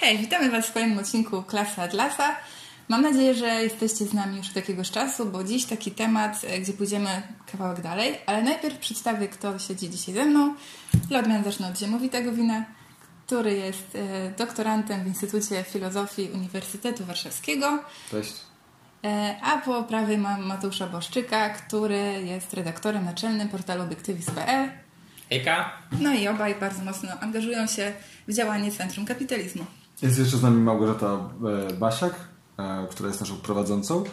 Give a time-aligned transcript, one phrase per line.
[0.00, 2.36] Hej, witamy Was w kolejnym odcinku Klasy Atlasa.
[2.88, 6.60] Mam nadzieję, że jesteście z nami już od jakiegoś czasu, bo dziś taki temat, e,
[6.60, 7.22] gdzie pójdziemy
[7.52, 10.54] kawałek dalej, ale najpierw przedstawię, kto siedzi dzisiaj ze mną.
[11.08, 12.64] Dla odmian zacznę od Ziemowitego Wina,
[13.26, 17.84] który jest e, doktorantem w Instytucie Filozofii Uniwersytetu Warszawskiego.
[18.10, 18.34] Cześć.
[19.04, 24.70] E, A po prawej mam Mateusza Boszczyka, który jest redaktorem naczelnym portalu obiektywizm.pl.
[25.28, 25.72] Hejka.
[26.00, 27.92] No i obaj bardzo mocno angażują się
[28.28, 29.64] w działanie Centrum Kapitalizmu.
[30.02, 31.30] Jest jeszcze z nami Małgorzata
[31.70, 32.14] e, Basiak,
[32.58, 34.04] e, która jest naszą prowadzącą.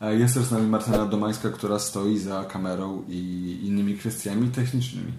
[0.00, 3.18] E, Jest też z nami Martyna Domańska, która stoi za kamerą i
[3.62, 5.12] innymi kwestiami technicznymi.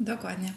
[0.00, 0.52] Dokładnie.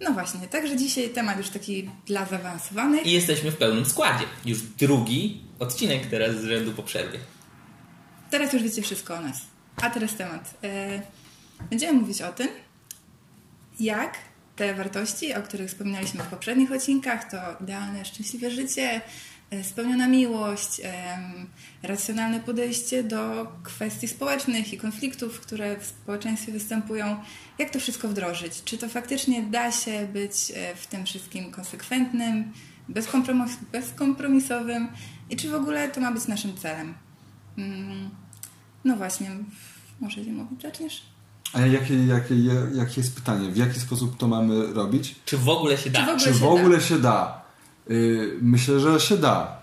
[0.00, 3.06] No właśnie, także dzisiaj temat już taki dla zaawansowanych.
[3.06, 4.24] I jesteśmy w pełnym składzie.
[4.44, 7.18] Już drugi odcinek teraz z rzędu po przerwie.
[8.30, 9.40] Teraz już wiecie wszystko o nas.
[9.82, 10.54] A teraz temat.
[11.70, 12.48] Będziemy mówić o tym,
[13.80, 14.18] jak
[14.62, 19.00] te wartości, o których wspominaliśmy w poprzednich odcinkach, to idealne, szczęśliwe życie,
[19.50, 21.46] e, spełniona miłość, em,
[21.82, 27.16] racjonalne podejście do kwestii społecznych i konfliktów, które w społeczeństwie występują,
[27.58, 28.64] jak to wszystko wdrożyć?
[28.64, 32.52] Czy to faktycznie da się być e, w tym wszystkim konsekwentnym,
[32.90, 34.88] bezkompromis- bezkompromisowym
[35.30, 36.94] i czy w ogóle to ma być naszym celem?
[37.58, 38.10] Mm,
[38.84, 39.30] No właśnie,
[40.00, 41.02] może Zimowicz zaczniesz?
[41.52, 42.34] A jakie, jakie,
[42.74, 43.50] jakie jest pytanie?
[43.50, 45.14] W jaki sposób to mamy robić?
[45.24, 45.98] Czy w ogóle się da?
[46.00, 47.42] Czy w ogóle Czy się w ogóle się da?
[47.90, 49.56] Y, Myślę, że się da.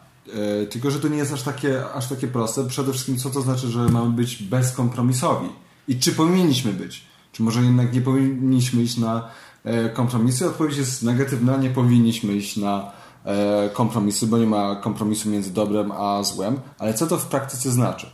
[0.64, 2.68] Y, Tylko, że to nie jest aż takie, aż takie proste.
[2.68, 5.50] Przede wszystkim, co to znaczy, że mamy być bezkompromisowi?
[5.88, 7.04] I czy powinniśmy być?
[7.32, 9.30] Czy może jednak nie powinniśmy iść na
[9.64, 10.48] e, kompromisy?
[10.48, 11.58] Odpowiedź jest negatywna.
[11.58, 12.92] Nie powinniśmy iść na
[13.26, 16.60] e, kompromisy, bo nie ma kompromisu między dobrem a złem.
[16.80, 18.08] Ale co to w praktyce znaczy?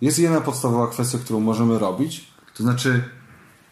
[0.00, 2.24] Jest jedna podstawowa kwestia, którą możemy robić.
[2.56, 3.04] To znaczy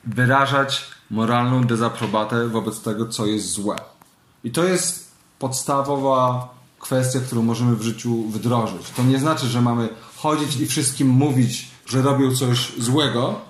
[0.07, 3.77] wyrażać moralną dezaprobatę wobec tego, co jest złe.
[4.45, 8.91] I to jest podstawowa kwestia, którą możemy w życiu wdrożyć.
[8.91, 13.41] To nie znaczy, że mamy chodzić i wszystkim mówić, że robią coś złego,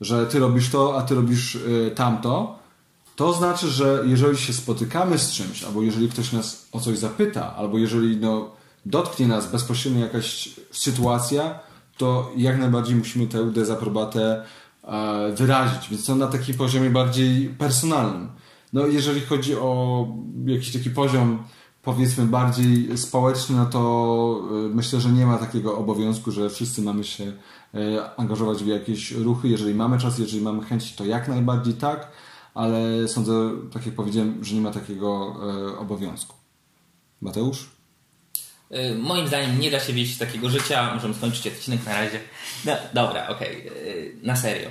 [0.00, 2.58] że ty robisz to, a ty robisz y, tamto.
[3.16, 7.56] To znaczy, że jeżeli się spotykamy z czymś, albo jeżeli ktoś nas o coś zapyta,
[7.56, 8.50] albo jeżeli no,
[8.86, 11.58] dotknie nas bezpośrednio jakaś sytuacja,
[11.96, 14.44] to jak najbardziej musimy tę dezaprobatę
[15.34, 15.88] wyrazić.
[15.90, 18.28] Więc to na takim poziomie bardziej personalnym.
[18.72, 20.06] No, jeżeli chodzi o
[20.44, 21.42] jakiś taki poziom,
[21.82, 27.04] powiedzmy, bardziej społeczny, no to y, myślę, że nie ma takiego obowiązku, że wszyscy mamy
[27.04, 27.32] się y,
[28.16, 29.48] angażować w jakieś ruchy.
[29.48, 32.10] Jeżeli mamy czas, jeżeli mamy chęć, to jak najbardziej tak,
[32.54, 35.36] ale sądzę, tak jak powiedziałem, że nie ma takiego
[35.78, 36.34] obowiązku.
[37.20, 37.75] Mateusz?
[38.72, 40.94] Y, Moim zdaniem nie da się wieść takiego życia.
[40.94, 42.20] Możemy skończyć odcinek na razie.
[42.64, 43.68] No, dobra, okej.
[43.68, 44.70] y, Na serio.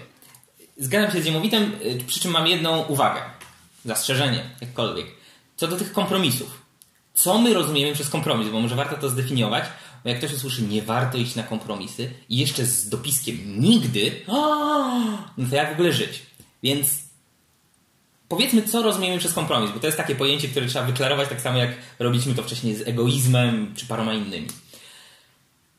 [0.78, 3.22] Zgadzam się z Ziemowitym, y, przy czym mam jedną uwagę.
[3.86, 5.06] Zastrzeżenie, jakkolwiek.
[5.56, 6.62] Co do tych kompromisów.
[7.14, 8.50] Co my rozumiemy przez kompromis?
[8.50, 9.64] Bo może warto to zdefiniować.
[10.04, 14.22] Bo jak ktoś usłyszy, nie warto iść na kompromisy i jeszcze z dopiskiem nigdy,
[15.38, 16.22] no to jak w ogóle żyć?
[16.64, 17.05] Więc
[18.30, 21.58] powiedzmy, co rozumiemy przez kompromis, bo to jest takie pojęcie, które trzeba wyklarować tak samo,
[21.58, 24.48] jak robiliśmy to wcześniej z egoizmem czy paroma innymi.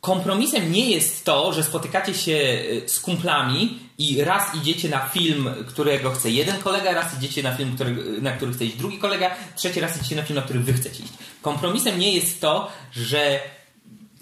[0.00, 5.50] Kompromisem nie jest to, że spotykacie się y, z kumplami i raz idziecie na film,
[5.66, 9.30] którego chce jeden kolega, raz idziecie na film, który, na który chce iść drugi kolega,
[9.56, 11.12] trzeci raz idziecie na film, na który wy chcecie iść.
[11.42, 13.40] Kompromisem nie jest to, że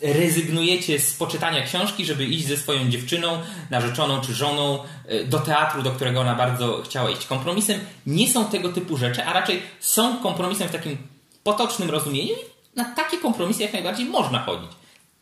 [0.02, 3.40] rezygnujecie z poczytania książki, żeby iść ze swoją dziewczyną,
[3.70, 4.78] narzeczoną czy żoną
[5.10, 7.26] y, do teatru, do którego ona bardzo chciała iść.
[7.26, 10.96] Kompromisem nie są tego typu rzeczy, a raczej są kompromisem w takim
[11.42, 14.70] potocznym rozumieniu i na takie kompromisy jak najbardziej można chodzić.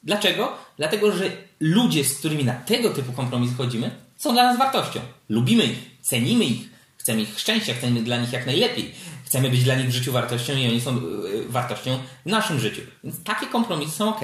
[0.03, 0.53] Dlaczego?
[0.77, 1.31] Dlatego, że
[1.61, 5.01] ludzie, z którymi na tego typu kompromisy chodzimy, są dla nas wartością.
[5.29, 6.61] Lubimy ich, cenimy ich,
[6.97, 8.95] chcemy ich szczęścia, chcemy dla nich jak najlepiej.
[9.25, 12.83] Chcemy być dla nich w życiu wartością i oni są yy, wartością w naszym życiu.
[13.05, 14.21] Więc takie kompromisy są ok.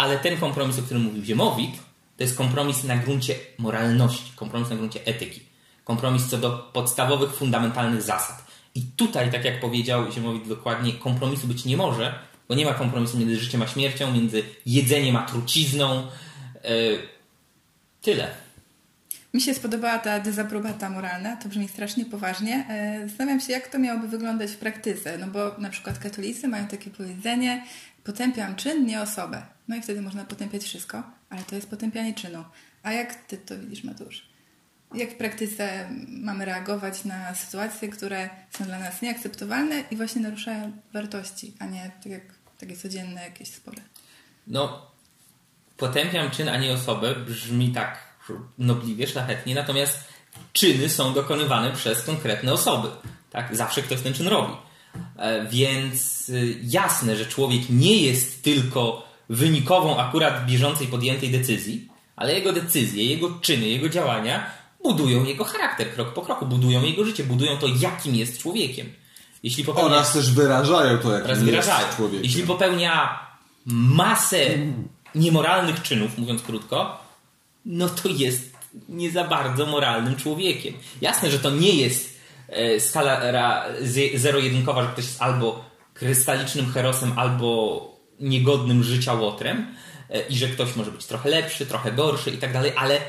[0.00, 1.76] Ale ten kompromis, o którym mówił Ziemowit,
[2.16, 5.40] to jest kompromis na gruncie moralności, kompromis na gruncie etyki.
[5.84, 8.44] Kompromis co do podstawowych, fundamentalnych zasad.
[8.74, 12.18] I tutaj, tak jak powiedział Ziemowit dokładnie, kompromisu być nie może,
[12.48, 16.06] bo nie ma kompromisu między życiem a śmiercią, między jedzeniem a trucizną.
[16.64, 16.98] Yy,
[18.02, 18.30] tyle.
[19.34, 22.66] Mi się spodobała ta dezaprobata moralna, to brzmi strasznie poważnie.
[22.68, 26.66] E, Zastanawiam się, jak to miałoby wyglądać w praktyce, no bo na przykład katolicy mają
[26.66, 27.64] takie powiedzenie,
[28.04, 29.42] potępiam czyn, nie osobę.
[29.70, 32.44] No i wtedy można potępiać wszystko, ale to jest potępianie czynu.
[32.82, 34.26] A jak ty to widzisz, Mateusz?
[34.94, 40.72] Jak w praktyce mamy reagować na sytuacje, które są dla nas nieakceptowalne i właśnie naruszają
[40.92, 42.22] wartości, a nie tak jak
[42.58, 43.82] takie codzienne jakieś spory?
[44.46, 44.90] No,
[45.76, 47.98] potępiam czyn, a nie osobę brzmi tak
[48.58, 49.98] nobliwie, szlachetnie, natomiast
[50.52, 52.88] czyny są dokonywane przez konkretne osoby.
[53.30, 53.56] Tak?
[53.56, 54.52] Zawsze ktoś ten czyn robi.
[55.16, 62.34] E, Więc y, jasne, że człowiek nie jest tylko wynikową akurat bieżącej podjętej decyzji, ale
[62.34, 64.46] jego decyzje, jego czyny, jego działania
[64.82, 68.92] budują jego charakter krok po kroku, budują jego życie, budują to, jakim jest człowiekiem.
[69.42, 71.86] Jeśli popełnia, Oraz też wyrażają to, jak oraz jest wyrażają.
[71.96, 72.24] człowiek.
[72.24, 73.18] Jeśli popełnia
[73.66, 74.46] masę
[75.14, 76.98] niemoralnych czynów, mówiąc krótko,
[77.66, 78.50] no to jest
[78.88, 80.74] nie za bardzo moralnym człowiekiem.
[81.00, 83.20] Jasne, że to nie jest e, skala
[84.14, 87.89] zero-jedynkowa, że ktoś jest albo krystalicznym herosem, albo
[88.20, 89.74] niegodnym życia łotrem
[90.10, 93.00] e, i że ktoś może być trochę lepszy, trochę gorszy i tak dalej, ale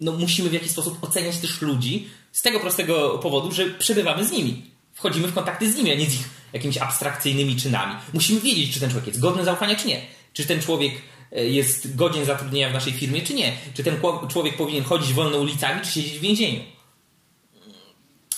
[0.00, 4.32] no, musimy w jakiś sposób oceniać też ludzi z tego prostego powodu, że przebywamy z
[4.32, 4.62] nimi.
[4.94, 7.94] Wchodzimy w kontakty z nimi, a nie z ich jakimiś abstrakcyjnymi czynami.
[8.14, 10.00] Musimy wiedzieć, czy ten człowiek jest godny zaufania, czy nie.
[10.32, 10.92] Czy ten człowiek
[11.32, 13.52] e, jest godzien zatrudnienia w naszej firmie, czy nie.
[13.74, 13.96] Czy ten
[14.28, 16.60] człowiek powinien chodzić wolno ulicami, czy siedzieć w więzieniu.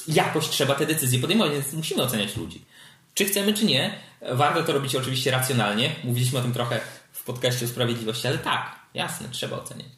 [0.09, 2.61] Jakoś trzeba te decyzje podejmować, więc musimy oceniać ludzi.
[3.15, 3.95] Czy chcemy, czy nie.
[4.33, 5.97] Warto to robić oczywiście racjonalnie.
[6.05, 6.81] Mówiliśmy o tym trochę
[7.13, 9.89] w podcaście o sprawiedliwości, ale tak, jasne, trzeba oceniać.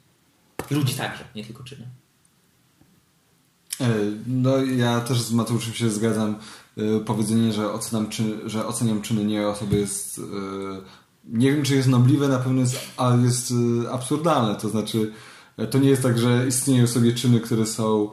[0.70, 1.88] Ludzi także, nie tylko czyny.
[3.81, 3.88] E,
[4.26, 6.38] No ja też z Mateuszem się zgadzam.
[6.79, 10.23] E, Powiedzenie, że oceniam, czy, że oceniam czyny nie osoby jest e,
[11.25, 13.53] nie wiem czy jest nobliwe, na pewno jest, ale jest
[13.91, 14.56] absurdalne.
[14.56, 15.12] To znaczy
[15.70, 18.11] to nie jest tak, że istnieją sobie czyny, które są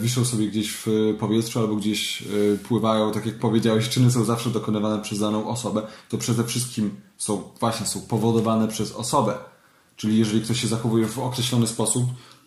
[0.00, 0.86] wiszą sobie gdzieś w
[1.20, 2.26] powietrzu albo gdzieś e,
[2.58, 5.82] pływają, tak jak powiedziałeś, czyny są zawsze dokonywane przez daną osobę.
[6.08, 9.34] To przede wszystkim są właśnie są powodowane przez osobę.
[9.96, 12.04] Czyli jeżeli ktoś się zachowuje w określony sposób,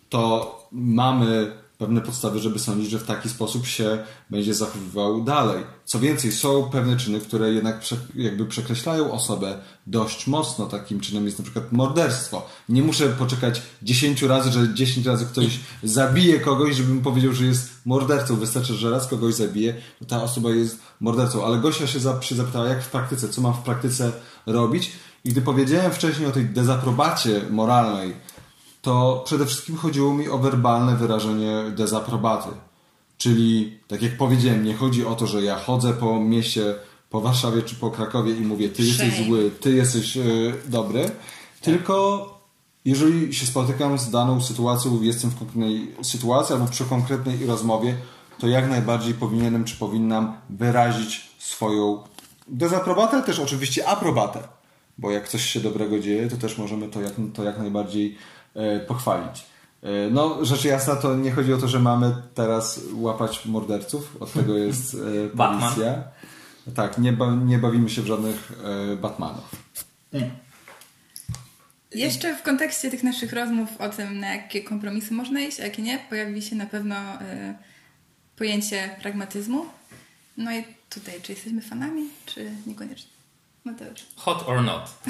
[0.08, 3.98] to mamy pewne podstawy, żeby sądzić, że w taki sposób się
[4.30, 5.64] będzie zachowywał dalej.
[5.84, 10.66] Co więcej, są pewne czyny, które jednak prze, jakby przekreślają osobę dość mocno.
[10.66, 12.46] Takim czynem jest na przykład morderstwo.
[12.68, 17.70] Nie muszę poczekać 10 razy, że 10 razy ktoś zabije kogoś, żebym powiedział, że jest
[17.84, 18.36] mordercą.
[18.36, 21.44] Wystarczy, że raz kogoś zabije, to ta osoba jest mordercą.
[21.44, 24.12] Ale Gosia się, za, się zapytała, jak w praktyce, co mam w praktyce
[24.46, 24.92] robić?
[25.24, 28.16] I gdy powiedziałem wcześniej o tej dezaprobacie moralnej,
[28.82, 32.48] to przede wszystkim chodziło mi o werbalne wyrażenie dezaprobaty.
[33.18, 36.74] Czyli, tak jak powiedziałem, nie chodzi o to, że ja chodzę po mieście,
[37.10, 40.22] po Warszawie czy po Krakowie i mówię, ty jesteś zły, ty jesteś e,
[40.66, 41.10] dobry,
[41.60, 42.26] tylko
[42.84, 47.96] jeżeli się spotykam z daną sytuacją, jestem w konkretnej sytuacji albo przy konkretnej rozmowie,
[48.38, 52.02] to jak najbardziej powinienem czy powinnam wyrazić swoją
[52.48, 54.48] dezaprobatę, też oczywiście aprobatę.
[54.98, 58.16] Bo jak coś się dobrego dzieje, to też możemy to jak, to jak najbardziej
[58.86, 59.50] pochwalić.
[59.82, 64.16] E, no, rzecz jasna, to nie chodzi o to, że mamy teraz łapać morderców.
[64.20, 64.98] Od tego jest e,
[65.36, 65.60] Batman.
[65.60, 66.04] policja.
[66.74, 68.52] Tak, nie, ba, nie bawimy się w żadnych
[68.92, 69.50] e, Batmanów.
[71.94, 75.82] Jeszcze w kontekście tych naszych rozmów o tym, na jakie kompromisy można iść, a jakie
[75.82, 76.96] nie, pojawi się na pewno
[78.36, 79.64] pojęcie pragmatyzmu.
[80.36, 83.10] No i tutaj, czy jesteśmy fanami, czy niekoniecznie?
[83.64, 84.06] Mateusz.
[84.16, 85.02] Hot or not?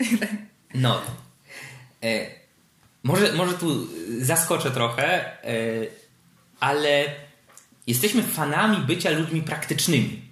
[0.74, 1.02] Not.
[2.02, 2.26] E,
[3.06, 3.86] może, może tu
[4.20, 5.56] zaskoczę trochę, e,
[6.60, 7.04] ale
[7.86, 10.22] jesteśmy fanami bycia ludźmi praktycznymi.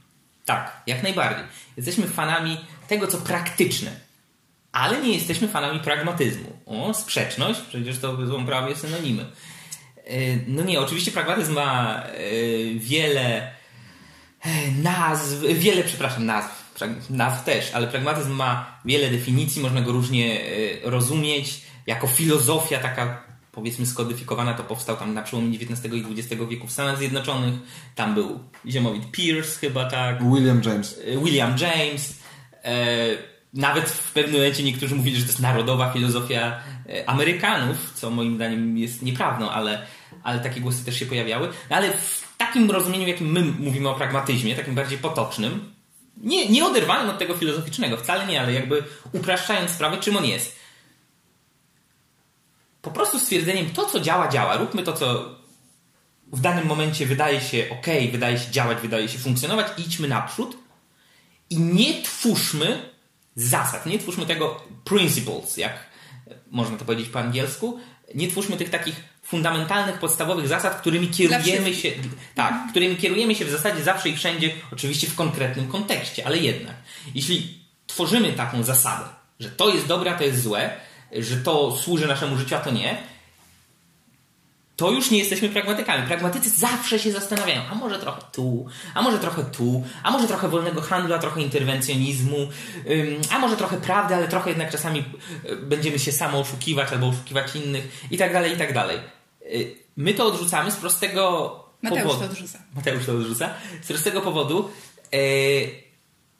[0.44, 1.44] Tak, jak najbardziej.
[1.76, 3.90] Jesteśmy fanami tego, co praktyczne.
[4.72, 6.58] Ale nie jesteśmy fanami pragmatyzmu.
[6.66, 9.24] O, sprzeczność, przecież to są prawie synonimy.
[10.04, 12.20] E, No nie, oczywiście pragmatyzm ma e,
[12.74, 13.54] wiele
[14.82, 16.74] nazw, wiele, przepraszam, nazw,
[17.10, 20.40] nazw też, ale pragmatyzm ma wiele definicji, można go różnie
[20.82, 21.60] rozumieć.
[21.86, 26.72] Jako filozofia taka powiedzmy skodyfikowana, to powstał tam na przełomie XIX i XX wieku w
[26.72, 27.54] Stanach Zjednoczonych.
[27.94, 30.22] Tam był ziemowit Pierce chyba, tak.
[30.22, 31.00] William James.
[31.24, 32.18] William James.
[32.64, 33.06] E,
[33.54, 38.36] nawet w pewnym momencie niektórzy mówili, że to jest narodowa filozofia e, Amerykanów, co moim
[38.36, 39.86] zdaniem jest nieprawdą, ale,
[40.22, 41.48] ale takie głosy też się pojawiały.
[41.70, 45.74] No, ale w takim rozumieniu, jakim my mówimy o pragmatyzmie, takim bardziej potocznym,
[46.16, 50.63] nie, nie oderwanym od tego filozoficznego, wcale nie, ale jakby upraszczając sprawę, czym on jest.
[52.84, 54.56] Po prostu stwierdzeniem, to co działa, działa.
[54.56, 55.34] Róbmy to, co
[56.32, 60.56] w danym momencie wydaje się ok, wydaje się działać, wydaje się funkcjonować, idźmy naprzód
[61.50, 62.90] i nie twórzmy
[63.36, 65.86] zasad, nie twórzmy tego principles, jak
[66.50, 67.80] można to powiedzieć po angielsku,
[68.14, 71.90] nie twórzmy tych takich fundamentalnych, podstawowych zasad, którymi kierujemy się,
[72.34, 76.74] tak, którymi kierujemy się w zasadzie zawsze i wszędzie, oczywiście w konkretnym kontekście, ale jednak,
[77.14, 79.04] jeśli tworzymy taką zasadę,
[79.40, 80.80] że to jest dobre, a to jest złe,
[81.18, 82.96] że to służy naszemu życiu, a to nie,
[84.76, 86.06] to już nie jesteśmy pragmatykami.
[86.06, 90.48] Pragmatycy zawsze się zastanawiają, a może trochę tu, a może trochę tu, a może trochę
[90.48, 92.48] wolnego handlu, a trochę interwencjonizmu,
[93.30, 95.04] a może trochę prawdy, ale trochę jednak czasami
[95.44, 98.98] y, będziemy się samo oszukiwać albo oszukiwać innych i tak dalej, i tak dalej.
[99.42, 102.20] Y, My to odrzucamy z prostego Mateusz powodu.
[102.20, 102.58] to odrzuca.
[102.74, 103.50] Mateusz to odrzuca.
[103.82, 104.70] Z prostego powodu,
[105.14, 105.16] E,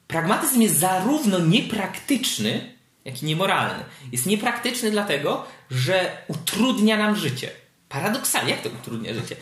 [0.07, 2.74] pragmatyzm jest zarówno niepraktyczny,
[3.05, 3.85] jak i niemoralny.
[4.13, 7.51] Jest niepraktyczny dlatego, że utrudnia nam życie.
[7.89, 9.37] Paradoksalnie, jak to utrudnia życie?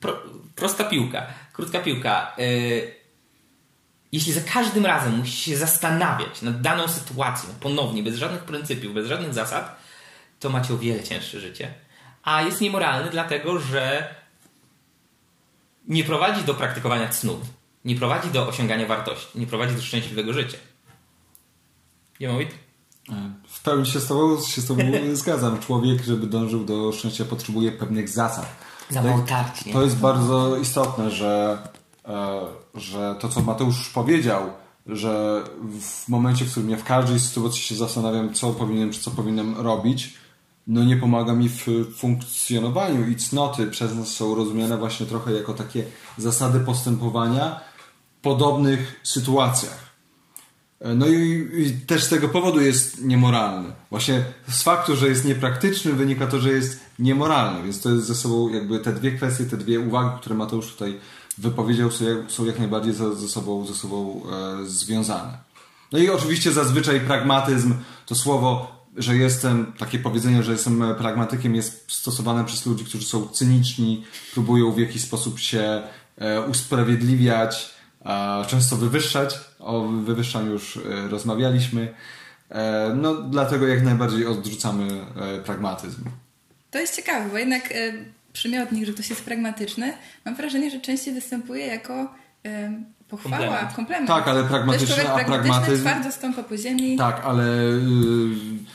[0.00, 0.22] Pro,
[0.54, 2.32] prosta piłka, krótka piłka.
[2.38, 2.42] E,
[4.12, 9.06] jeśli za każdym razem musisz się zastanawiać nad daną sytuacją ponownie, bez żadnych pryncypiów, bez
[9.06, 9.76] żadnych zasad,
[10.40, 11.74] to macie o wiele cięższe życie.
[12.22, 14.14] A jest niemoralny dlatego, że
[15.88, 17.40] nie prowadzi do praktykowania cnót,
[17.84, 20.58] nie prowadzi do osiągania wartości, nie prowadzi do szczęśliwego życia.
[22.20, 22.65] Niemowit?
[23.48, 24.82] W pełni się z tobą, się z tobą
[25.12, 25.58] zgadzam.
[25.58, 28.46] Człowiek, żeby dążył do szczęścia, potrzebuje pewnych zasad.
[28.90, 29.72] Za mało tarć, nie?
[29.72, 31.58] To jest bardzo istotne, że,
[32.08, 32.40] e,
[32.74, 34.42] że to, co Mateusz powiedział,
[34.86, 35.42] że
[35.80, 39.60] w momencie, w którym ja w każdej sytuacji się zastanawiam, co powinienem, czy co powinienem
[39.60, 40.14] robić,
[40.66, 45.54] no nie pomaga mi w funkcjonowaniu i cnoty przez nas są rozumiane właśnie trochę jako
[45.54, 45.84] takie
[46.18, 47.60] zasady postępowania
[48.18, 49.85] w podobnych sytuacjach.
[50.80, 53.72] No i, i, też z tego powodu jest niemoralny.
[53.90, 58.14] Właśnie z faktu, że jest niepraktyczny wynika to, że jest niemoralny, więc to jest ze
[58.14, 60.98] sobą jakby te dwie kwestie, te dwie uwagi, które Mateusz tutaj
[61.38, 64.22] wypowiedział są jak, są jak najbardziej ze, sobą, ze sobą
[64.62, 65.38] e, związane.
[65.92, 67.74] No i oczywiście zazwyczaj pragmatyzm
[68.06, 73.28] to słowo że jestem, takie powiedzenie, że jestem pragmatykiem jest stosowane przez ludzi, którzy są
[73.28, 75.82] cyniczni, próbują w jakiś sposób się
[76.18, 77.75] e, usprawiedliwiać,
[78.46, 79.38] często wywyższać.
[79.58, 81.94] O wywyższaniu już e, rozmawialiśmy.
[82.50, 84.88] E, no, dlatego jak najbardziej odrzucamy
[85.44, 86.04] pragmatyzm.
[86.70, 87.74] To jest ciekawe, bo jednak
[88.32, 89.92] przymiotnik, że ktoś jest pragmatyczny,
[90.24, 92.14] mam wrażenie, że częściej występuje jako
[93.08, 93.74] pochwała, komplement.
[93.74, 94.08] komplement.
[94.08, 95.84] Tak, ale pragmatyczny, a pragmatyzm...
[95.84, 96.98] twardo stąpa po ziemi.
[96.98, 97.44] Tak, ale...
[97.44, 98.66] Yy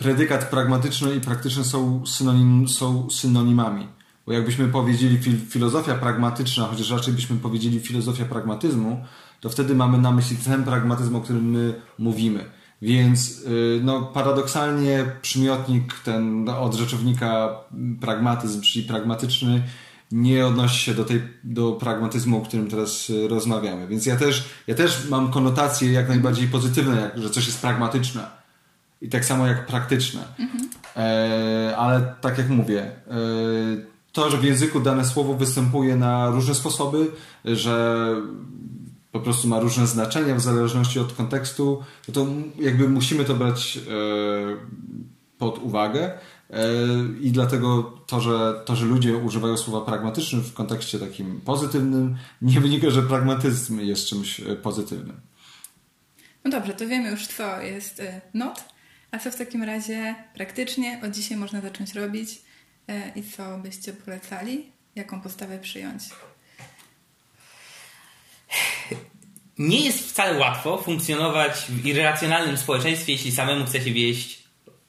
[0.00, 3.88] predykat pragnatyczny i praktyczny są, synonim, są synonimami.
[4.30, 9.04] Bo jakbyśmy powiedzieli fil, filozofia pragmatyczna, chociaż raczej byśmy powiedzieli filozofia pragmatyzmu,
[9.40, 12.44] to wtedy mamy na myśli ten pragmatyzm, o którym my mówimy.
[12.82, 17.50] Więc y, no, paradoksalnie przymiotnik ten od rzeczownika
[18.00, 19.62] pragmatyzm, czyli pragmatyczny,
[20.12, 23.88] nie odnosi się do, tej, do pragmatyzmu, o którym teraz y, rozmawiamy.
[23.88, 28.26] Więc ja też, ja też mam konotacje jak najbardziej pozytywne, jak, że coś jest pragmatyczne
[29.02, 30.20] i tak samo jak praktyczne.
[30.38, 30.70] Mhm.
[30.96, 36.54] E, ale tak jak mówię, e, to, że w języku dane słowo występuje na różne
[36.54, 37.10] sposoby,
[37.44, 38.06] że
[39.12, 42.26] po prostu ma różne znaczenia w zależności od kontekstu, no to
[42.58, 43.80] jakby musimy to brać e,
[45.38, 46.18] pod uwagę.
[46.50, 46.68] E,
[47.20, 52.60] I dlatego to że, to, że ludzie używają słowa pragmatyczny w kontekście takim pozytywnym, nie
[52.60, 55.20] wynika, że pragmatyzm jest czymś e, pozytywnym.
[56.44, 58.02] No dobrze, to wiemy już, co jest
[58.34, 58.64] not.
[59.10, 62.42] A co w takim razie praktycznie od dzisiaj można zacząć robić
[63.16, 64.72] i co byście polecali?
[64.96, 66.02] Jaką postawę przyjąć?
[69.58, 74.42] Nie jest wcale łatwo funkcjonować w irracjonalnym społeczeństwie, jeśli samemu chce się wieść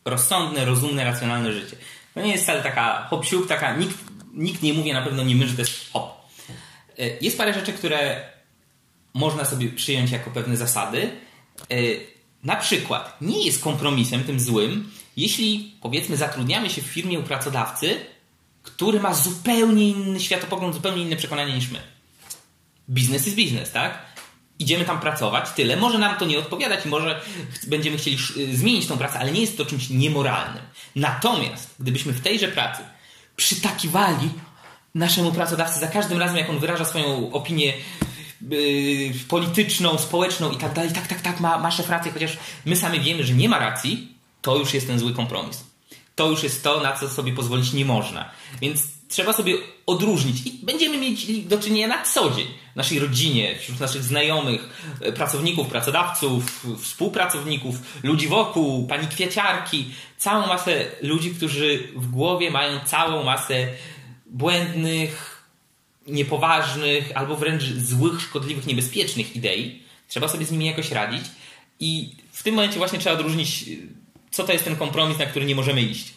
[0.05, 1.75] rozsądne, rozumne, racjonalne życie.
[2.13, 3.97] To nie jest wcale taka hop taka nikt,
[4.33, 6.21] nikt nie mówi, na pewno nie my, że to jest hop.
[6.99, 8.29] E, jest parę rzeczy, które
[9.13, 11.11] można sobie przyjąć jako pewne zasady.
[11.69, 11.75] E,
[12.43, 17.99] na przykład nie jest kompromisem tym złym, jeśli powiedzmy zatrudniamy się w firmie u pracodawcy,
[18.63, 21.79] który ma zupełnie inny światopogląd, zupełnie inne przekonania niż my.
[22.89, 24.05] Biznes jest biznes, tak?
[24.59, 25.77] Idziemy tam pracować, tyle.
[25.77, 27.21] Może nam to nie odpowiadać może
[27.67, 28.17] będziemy chcieli
[28.53, 30.63] zmienić tą pracę, ale nie jest to czymś niemoralnym.
[30.95, 32.83] Natomiast gdybyśmy w tejże pracy
[33.35, 34.29] przytakiwali
[34.95, 37.73] naszemu pracodawcy za każdym razem, jak on wyraża swoją opinię
[38.49, 40.91] yy, polityczną, społeczną i tak dalej.
[40.91, 44.17] Tak, tak, tak, ma, ma szef rację, chociaż my sami wiemy, że nie ma racji,
[44.41, 45.63] to już jest ten zły kompromis.
[46.15, 48.29] To już jest to, na co sobie pozwolić nie można.
[48.61, 49.55] Więc trzeba sobie
[49.85, 54.69] odróżnić i będziemy mieć do czynienia na co dzień w naszej rodzinie, wśród naszych znajomych,
[55.01, 62.79] e, pracowników, pracodawców, współpracowników, ludzi wokół, pani kwieciarki, całą masę ludzi, którzy w głowie mają
[62.85, 63.67] całą masę
[64.25, 65.43] błędnych,
[66.07, 69.83] niepoważnych albo wręcz złych, szkodliwych, niebezpiecznych idei.
[70.07, 71.25] Trzeba sobie z nimi jakoś radzić
[71.79, 73.65] i w tym momencie właśnie trzeba odróżnić,
[74.31, 76.13] co to jest ten kompromis, na który nie możemy iść.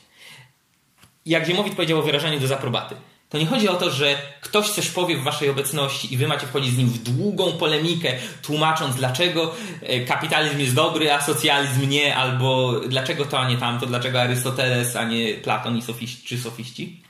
[1.26, 2.94] Jak Ziemowit powiedział o wyrażaniu do zaprobaty.
[3.28, 6.46] To nie chodzi o to, że ktoś coś powie w waszej obecności i wy macie
[6.46, 12.16] wchodzić z nim w długą polemikę, tłumacząc, dlaczego e, kapitalizm jest dobry, a socjalizm nie,
[12.16, 17.02] albo dlaczego to, a nie tamto, dlaczego Arystoteles, a nie Platon i sofiści, czy sofiści.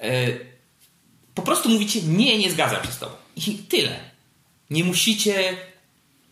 [0.00, 0.26] E,
[1.34, 3.12] po prostu mówicie, nie, nie zgadzam się z tobą.
[3.36, 4.00] I tyle.
[4.70, 5.56] Nie musicie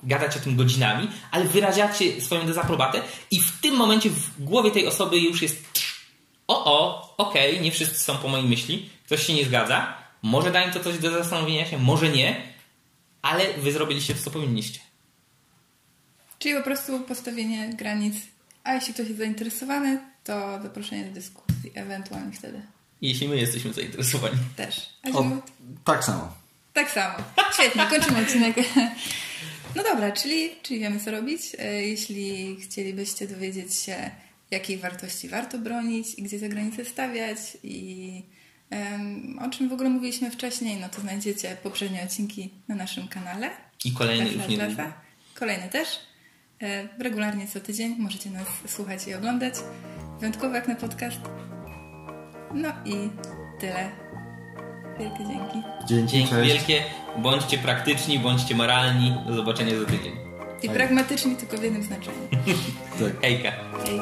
[0.06, 4.86] gadać o tym godzinami, ale wyrażacie swoją dezaprobatę i w tym momencie w głowie tej
[4.86, 5.56] osoby już jest
[6.48, 10.50] o, o, okej, okay, nie wszyscy są po mojej myśli, ktoś się nie zgadza, może
[10.52, 12.42] daje to coś do zastanowienia się, może nie,
[13.22, 14.80] ale wy zrobiliście to, co powinniście.
[16.38, 18.14] Czyli po prostu postawienie granic.
[18.64, 22.62] A jeśli ktoś jest zainteresowany, to zaproszenie do dyskusji, ewentualnie wtedy
[23.02, 24.36] Jeśli my jesteśmy zainteresowani.
[24.56, 24.90] też.
[25.14, 25.24] O,
[25.84, 26.34] tak samo.
[26.72, 27.14] Tak samo.
[27.54, 28.56] Świetnie, kończymy odcinek.
[29.76, 31.40] No dobra, czyli, czyli wiemy co robić.
[31.58, 34.10] E, Jeśli chcielibyście dowiedzieć się,
[34.50, 38.22] jakiej wartości warto bronić i gdzie te granice stawiać i
[38.70, 43.50] em, o czym w ogóle mówiliśmy wcześniej, no to znajdziecie poprzednie odcinki na naszym kanale.
[43.84, 44.82] I kolejny Klasy już niedługo.
[45.34, 45.88] Kolejne też.
[46.62, 49.54] E, Regularnie co tydzień możecie nas słuchać i oglądać.
[50.20, 51.20] Wyjątkowo jak na podcast.
[52.54, 52.94] No i
[53.60, 54.05] tyle.
[54.98, 55.62] Wielkie dzięki.
[55.86, 56.52] Dzięki, Dzięki cześć.
[56.52, 56.82] wielkie.
[57.18, 59.14] Bądźcie praktyczni, bądźcie moralni.
[59.26, 60.12] Do zobaczenia za tydzień.
[60.62, 62.18] I pragmatycznie tylko w jednym znaczeniu.
[62.98, 63.20] Tak.
[63.22, 63.52] Hejka.
[63.84, 64.00] Hej.